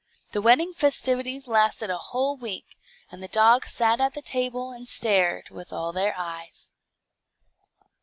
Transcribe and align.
The 0.31 0.41
wedding 0.41 0.73
festivities 0.73 1.45
lasted 1.47 1.91
a 1.91 1.97
whole 1.99 2.35
week, 2.35 2.75
and 3.11 3.21
the 3.21 3.27
dogs 3.27 3.71
sat 3.71 4.01
at 4.01 4.15
the 4.15 4.21
table, 4.23 4.71
and 4.71 4.87
stared 4.87 5.51
with 5.51 5.71
all 5.71 5.91
their 5.93 6.15
eyes. 6.17 6.71